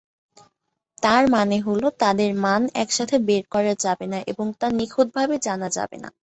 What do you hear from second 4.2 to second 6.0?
এবং তা নিখুঁতভাবে জানা যাবে